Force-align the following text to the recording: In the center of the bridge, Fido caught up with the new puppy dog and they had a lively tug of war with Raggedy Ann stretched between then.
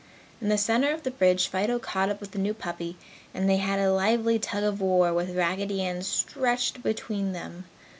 In 0.41 0.49
the 0.49 0.57
center 0.57 0.91
of 0.91 1.03
the 1.03 1.11
bridge, 1.11 1.47
Fido 1.47 1.77
caught 1.77 2.09
up 2.09 2.19
with 2.19 2.31
the 2.31 2.39
new 2.39 2.55
puppy 2.55 2.93
dog 2.93 3.01
and 3.35 3.47
they 3.47 3.57
had 3.57 3.77
a 3.77 3.93
lively 3.93 4.39
tug 4.39 4.63
of 4.63 4.81
war 4.81 5.13
with 5.13 5.37
Raggedy 5.37 5.83
Ann 5.83 6.01
stretched 6.01 6.81
between 6.81 7.33
then. 7.33 7.65